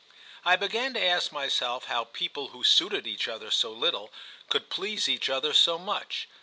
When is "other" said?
3.27-3.51, 5.29-5.53